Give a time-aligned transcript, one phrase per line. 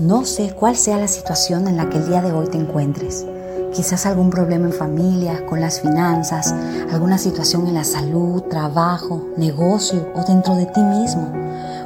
[0.00, 3.26] No sé cuál sea la situación en la que el día de hoy te encuentres.
[3.74, 6.54] Quizás algún problema en familia, con las finanzas,
[6.90, 11.30] alguna situación en la salud, trabajo, negocio o dentro de ti mismo.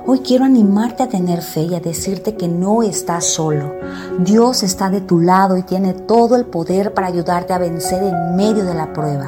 [0.07, 3.73] Hoy quiero animarte a tener fe y a decirte que no estás solo.
[4.21, 8.37] Dios está de tu lado y tiene todo el poder para ayudarte a vencer en
[8.37, 9.27] medio de la prueba.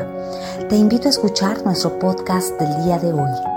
[0.69, 3.56] Te invito a escuchar nuestro podcast del día de hoy.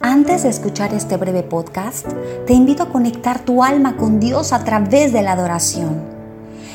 [0.00, 2.06] Antes de escuchar este breve podcast,
[2.46, 6.02] te invito a conectar tu alma con Dios a través de la adoración.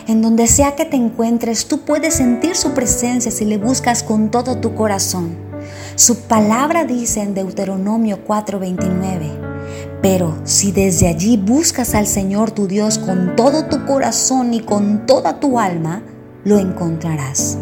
[0.08, 4.32] En donde sea que te encuentres, tú puedes sentir su presencia si le buscas con
[4.32, 5.36] todo tu corazón.
[5.96, 9.30] Su palabra dice en Deuteronomio 4:29,
[10.02, 15.06] pero si desde allí buscas al Señor tu Dios con todo tu corazón y con
[15.06, 16.02] toda tu alma,
[16.44, 17.60] lo encontrarás.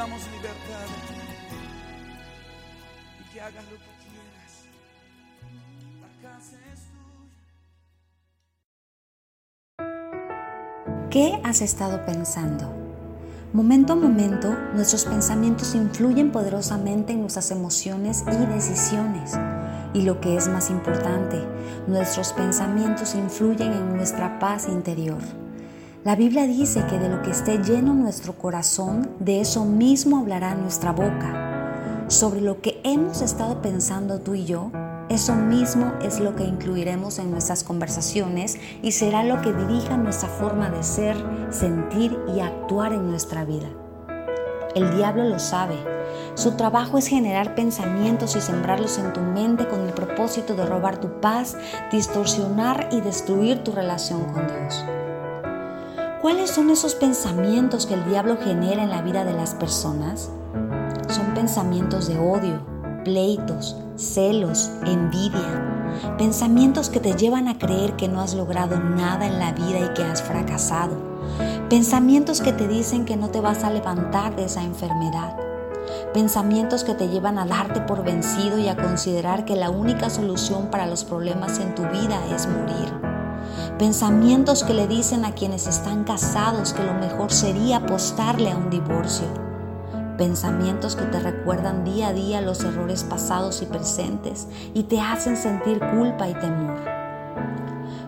[0.00, 0.86] damos libertad
[3.20, 4.50] y que hagas lo que quieras.
[11.10, 12.72] ¿Qué has estado pensando?
[13.52, 19.38] Momento a momento, nuestros pensamientos influyen poderosamente en nuestras emociones y decisiones.
[19.92, 21.44] Y lo que es más importante,
[21.86, 25.20] nuestros pensamientos influyen en nuestra paz interior.
[26.02, 30.54] La Biblia dice que de lo que esté lleno nuestro corazón, de eso mismo hablará
[30.54, 32.06] nuestra boca.
[32.08, 34.72] Sobre lo que hemos estado pensando tú y yo,
[35.10, 40.30] eso mismo es lo que incluiremos en nuestras conversaciones y será lo que dirija nuestra
[40.30, 41.16] forma de ser,
[41.50, 43.68] sentir y actuar en nuestra vida.
[44.74, 45.76] El diablo lo sabe.
[46.34, 50.98] Su trabajo es generar pensamientos y sembrarlos en tu mente con el propósito de robar
[50.98, 51.58] tu paz,
[51.92, 54.82] distorsionar y destruir tu relación con Dios.
[56.20, 60.30] ¿Cuáles son esos pensamientos que el diablo genera en la vida de las personas?
[61.08, 62.60] Son pensamientos de odio,
[63.04, 65.88] pleitos, celos, envidia,
[66.18, 69.94] pensamientos que te llevan a creer que no has logrado nada en la vida y
[69.94, 70.94] que has fracasado,
[71.70, 75.38] pensamientos que te dicen que no te vas a levantar de esa enfermedad,
[76.12, 80.66] pensamientos que te llevan a darte por vencido y a considerar que la única solución
[80.70, 83.09] para los problemas en tu vida es morir.
[83.80, 88.68] Pensamientos que le dicen a quienes están casados que lo mejor sería apostarle a un
[88.68, 89.26] divorcio
[90.18, 95.34] pensamientos que te recuerdan día a día los errores pasados y presentes y te hacen
[95.34, 96.76] sentir culpa y temor.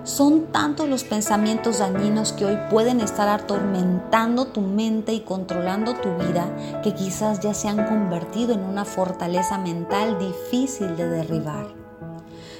[0.04, 6.14] Son tantos los pensamientos dañinos que hoy pueden estar atormentando tu mente y controlando tu
[6.18, 11.81] vida que quizás ya se han convertido en una fortaleza mental difícil de derribar.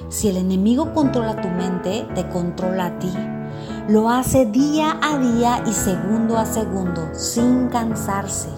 [0.09, 3.13] Si el enemigo controla tu mente, te controla a ti.
[3.87, 8.49] Lo hace día a día y segundo a segundo, sin cansarse.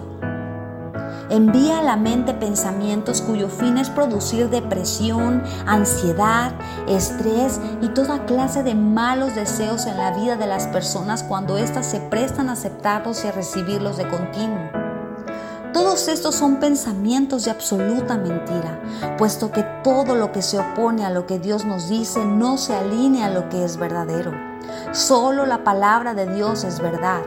[1.29, 6.53] Envía a la mente pensamientos cuyo fin es producir depresión, ansiedad,
[6.87, 11.87] estrés y toda clase de malos deseos en la vida de las personas cuando éstas
[11.87, 14.84] se prestan a aceptarlos y a recibirlos de continuo.
[15.75, 18.79] Todos estos son pensamientos de absoluta mentira,
[19.17, 22.73] puesto que todo lo que se opone a lo que Dios nos dice no se
[22.73, 24.31] alinea a lo que es verdadero.
[24.93, 27.23] Solo la palabra de Dios es verdad.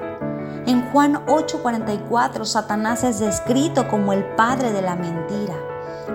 [0.65, 5.55] En Juan 8:44, Satanás es descrito como el padre de la mentira.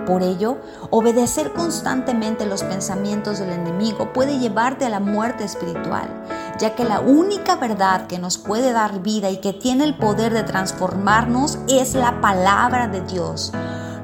[0.04, 0.58] Por ello,
[0.90, 6.08] obedecer constantemente los pensamientos del enemigo puede llevarte a la muerte espiritual,
[6.58, 10.32] ya que la única verdad que nos puede dar vida y que tiene el poder
[10.32, 13.52] de transformarnos es la palabra de Dios.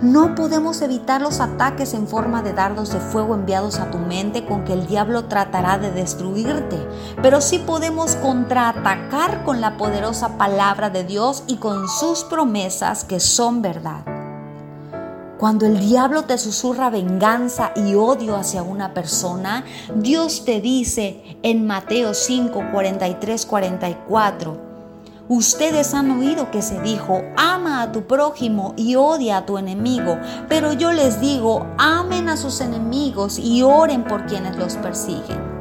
[0.02, 4.46] No podemos evitar los ataques en forma de dardos de fuego enviados a tu mente
[4.46, 6.78] con que el diablo tratará de destruirte,
[7.20, 13.20] pero sí podemos contraatacar con la poderosa palabra de Dios y con sus promesas que
[13.20, 14.09] son verdad.
[15.40, 21.66] Cuando el diablo te susurra venganza y odio hacia una persona, Dios te dice en
[21.66, 24.70] Mateo 5, 43, 44,
[25.30, 30.18] Ustedes han oído que se dijo, ama a tu prójimo y odia a tu enemigo,
[30.46, 35.59] pero yo les digo, amen a sus enemigos y oren por quienes los persiguen.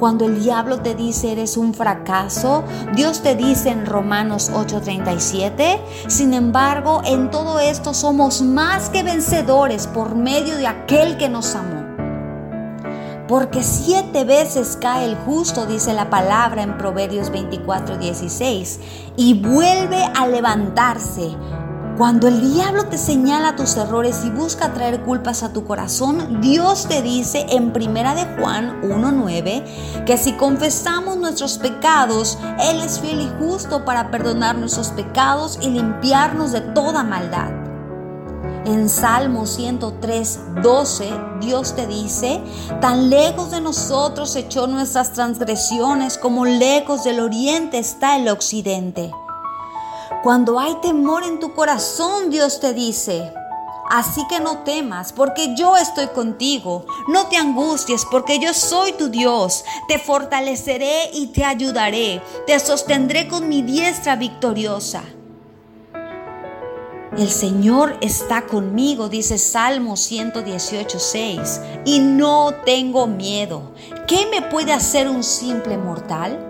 [0.00, 2.64] Cuando el diablo te dice eres un fracaso,
[2.96, 5.78] Dios te dice en Romanos 8:37,
[6.08, 11.54] sin embargo, en todo esto somos más que vencedores por medio de aquel que nos
[11.54, 11.84] amó.
[13.28, 18.80] Porque siete veces cae el justo, dice la palabra en Proverbios 24, 16,
[19.18, 21.36] y vuelve a levantarse.
[22.00, 26.86] Cuando el diablo te señala tus errores y busca traer culpas a tu corazón, Dios
[26.88, 33.20] te dice en Primera de Juan 1:9 que si confesamos nuestros pecados, él es fiel
[33.20, 37.50] y justo para perdonar nuestros pecados y limpiarnos de toda maldad.
[38.64, 41.10] En Salmo 103, 12,
[41.42, 42.40] Dios te dice,
[42.80, 49.10] tan lejos de nosotros echó nuestras transgresiones como lejos del oriente está el occidente.
[50.22, 53.32] Cuando hay temor en tu corazón, Dios te dice,
[53.90, 56.86] Así que no temas, porque yo estoy contigo.
[57.08, 59.64] No te angusties, porque yo soy tu Dios.
[59.88, 62.22] Te fortaleceré y te ayudaré.
[62.46, 65.02] Te sostendré con mi diestra victoriosa.
[67.18, 73.72] El Señor está conmigo, dice Salmo 118, 6, y no tengo miedo.
[74.06, 76.49] ¿Qué me puede hacer un simple mortal?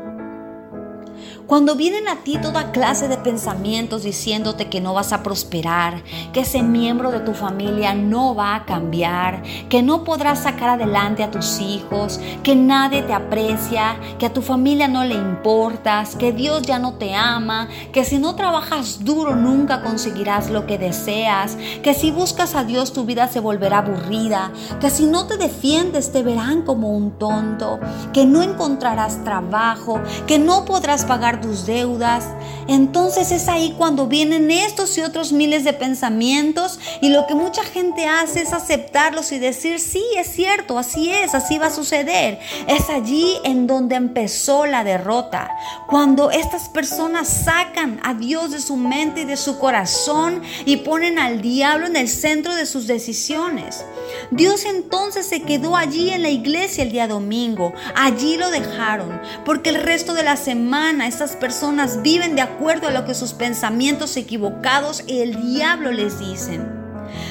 [1.50, 6.42] Cuando vienen a ti toda clase de pensamientos diciéndote que no vas a prosperar, que
[6.42, 11.32] ese miembro de tu familia no va a cambiar, que no podrás sacar adelante a
[11.32, 16.62] tus hijos, que nadie te aprecia, que a tu familia no le importas, que Dios
[16.62, 21.94] ya no te ama, que si no trabajas duro nunca conseguirás lo que deseas, que
[21.94, 26.22] si buscas a Dios tu vida se volverá aburrida, que si no te defiendes te
[26.22, 27.80] verán como un tonto,
[28.12, 32.24] que no encontrarás trabajo, que no podrás pagar tus deudas.
[32.68, 37.64] Entonces es ahí cuando vienen estos y otros miles de pensamientos y lo que mucha
[37.64, 42.38] gente hace es aceptarlos y decir, sí, es cierto, así es, así va a suceder.
[42.68, 45.50] Es allí en donde empezó la derrota.
[45.88, 51.18] Cuando estas personas sacan a Dios de su mente y de su corazón y ponen
[51.18, 53.84] al diablo en el centro de sus decisiones.
[54.30, 57.72] Dios entonces se quedó allí en la iglesia el día domingo.
[57.96, 62.90] Allí lo dejaron, porque el resto de la semana estas personas viven de acuerdo a
[62.90, 66.80] lo que sus pensamientos equivocados y el diablo les dicen.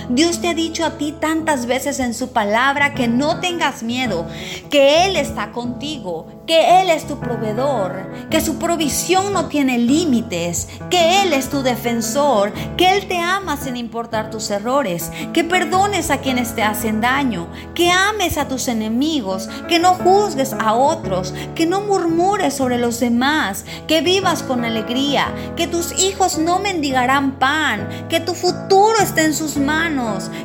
[0.10, 4.26] Dios te ha dicho a ti tantas veces en su palabra que no tengas miedo,
[4.72, 10.68] que Él está contigo, que Él es tu proveedor, que su provisión no tiene límites,
[10.90, 16.10] que Él es tu defensor, que Él te ama sin importar tus errores, que perdones
[16.10, 21.36] a quienes te hacen daño, que ames a tus enemigos, que no juzgues a otros,
[21.54, 27.38] que no murmures sobre los demás, que vivas con alegría, que tus hijos no mendigarán
[27.38, 29.99] pan, que tu futuro esté en sus manos,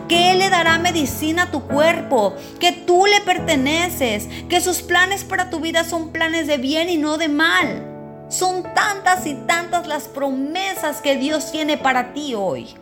[0.09, 5.25] que Él le dará medicina a tu cuerpo, que tú le perteneces, que sus planes
[5.25, 7.91] para tu vida son planes de bien y no de mal.
[8.29, 12.75] Son tantas y tantas las promesas que Dios tiene para ti hoy.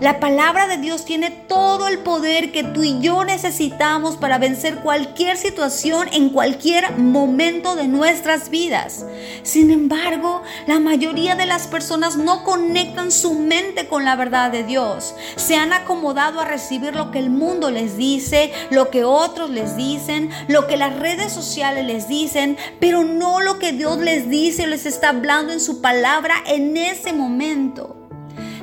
[0.00, 4.76] La palabra de Dios tiene todo el poder que tú y yo necesitamos para vencer
[4.76, 9.04] cualquier situación en cualquier momento de nuestras vidas.
[9.42, 14.64] Sin embargo, la mayoría de las personas no conectan su mente con la verdad de
[14.64, 15.14] Dios.
[15.36, 19.76] Se han acomodado a recibir lo que el mundo les dice, lo que otros les
[19.76, 24.64] dicen, lo que las redes sociales les dicen, pero no lo que Dios les dice
[24.64, 27.97] o les está hablando en su palabra en ese momento.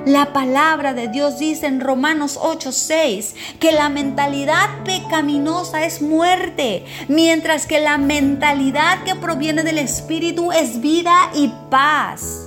[0.05, 7.65] La palabra de Dios dice en Romanos 8:6 que la mentalidad pecaminosa es muerte, mientras
[7.65, 12.44] que la mentalidad que proviene del Espíritu es vida y paz.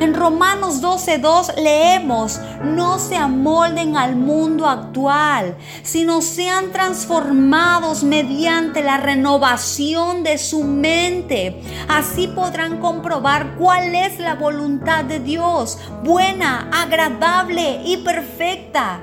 [0.00, 8.96] En Romanos 12:2 leemos, no se amolden al mundo actual, sino sean transformados mediante la
[8.96, 11.62] renovación de su mente.
[11.88, 19.00] Así podrán comprobar cuál es la voluntad de Dios, buena, agradable y perfecta.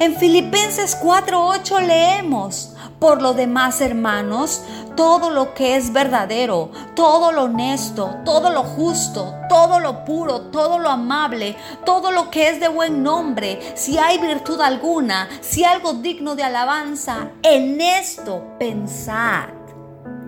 [0.00, 4.62] En Filipenses 4:8 leemos, por lo demás, hermanos,
[4.96, 10.78] todo lo que es verdadero, todo lo honesto, todo lo justo, todo lo puro, todo
[10.78, 15.94] lo amable, todo lo que es de buen nombre, si hay virtud alguna, si algo
[15.94, 19.48] digno de alabanza, en esto pensad.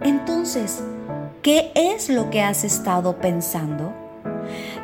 [0.03, 0.83] Entonces,
[1.43, 3.93] ¿qué es lo que has estado pensando?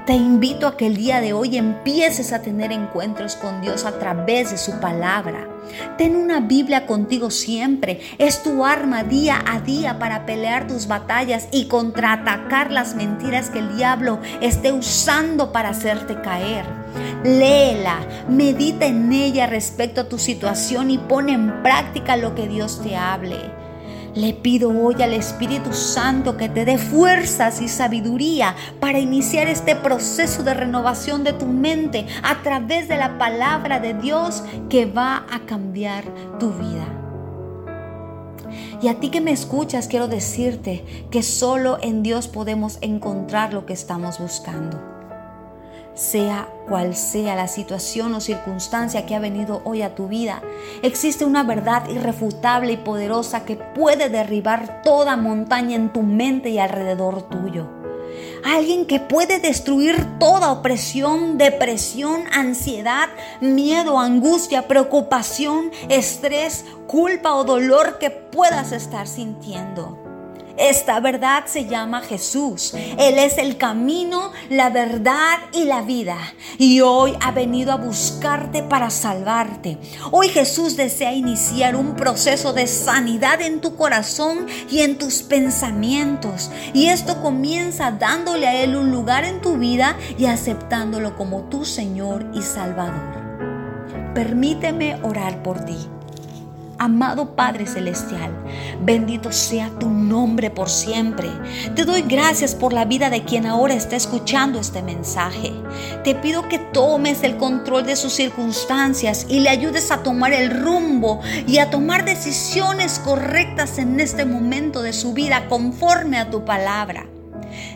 [0.07, 3.99] Te invito a que el día de hoy empieces a tener encuentros con Dios a
[3.99, 5.52] través de su palabra.
[5.99, 8.01] Ten una Biblia contigo siempre.
[8.19, 13.61] Es tu arma día a día para pelear tus batallas y contraatacar las mentiras que
[13.61, 16.65] el diablo esté usando para hacerte caer.
[17.25, 17.99] Léela,
[18.29, 22.97] medita en ella respecto a tu situación y pone en práctica lo que Dios te
[22.97, 23.62] hable.
[24.15, 29.75] Le pido hoy al Espíritu Santo que te dé fuerzas y sabiduría para iniciar este
[29.75, 35.25] proceso de renovación de tu mente a través de la palabra de Dios que va
[35.31, 36.05] a cambiar
[36.39, 36.87] tu vida.
[38.83, 43.65] Y a ti que me escuchas, quiero decirte que solo en Dios podemos encontrar lo
[43.65, 44.92] que estamos buscando
[45.95, 50.43] sea cual sea la situación o circunstancia que ha venido hoy a tu vida,
[50.83, 56.59] existe una verdad irrefutable y poderosa que puede derribar toda montaña en tu mente y
[56.59, 57.69] alrededor tuyo.
[58.45, 63.09] Alguien que puede destruir toda opresión, depresión, ansiedad,
[63.41, 70.02] miedo, angustia, preocupación, estrés, culpa o dolor que puedas estar sintiendo.
[70.57, 72.75] Esta verdad se llama Jesús.
[72.75, 76.19] Él es el camino, la verdad y la vida.
[76.59, 79.79] Y hoy ha venido a buscarte para salvarte.
[80.11, 86.51] Hoy Jesús desea iniciar un proceso de sanidad en tu corazón y en tus pensamientos.
[86.75, 91.65] Y esto comienza dándole a Él un lugar en tu vida y aceptándolo como tu
[91.65, 93.23] Señor y Salvador.
[94.15, 95.92] Permíteme orar por ti.
[96.83, 98.33] Amado Padre Celestial,
[98.81, 101.29] bendito sea tu nombre por siempre.
[101.77, 105.53] Te doy gracias por la vida de quien ahora está escuchando este mensaje.
[106.03, 110.61] Te pido que tomes el control de sus circunstancias y le ayudes a tomar el
[110.61, 116.45] rumbo y a tomar decisiones correctas en este momento de su vida conforme a tu
[116.45, 117.07] palabra.